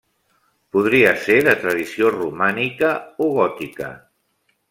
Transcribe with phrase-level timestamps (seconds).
[0.75, 2.91] Podria ser de tradició romànica
[3.27, 3.93] o gòtica.